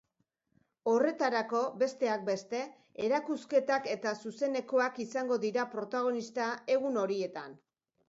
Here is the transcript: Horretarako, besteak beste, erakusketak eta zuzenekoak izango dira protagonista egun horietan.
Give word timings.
Horretarako, 0.93 1.61
besteak 1.83 2.23
beste, 2.31 2.63
erakusketak 3.09 3.93
eta 3.99 4.17
zuzenekoak 4.25 5.01
izango 5.09 5.41
dira 5.47 5.71
protagonista 5.79 6.53
egun 6.79 7.03
horietan. 7.07 7.59